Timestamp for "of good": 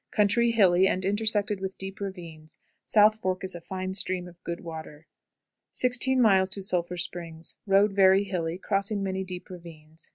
4.27-4.61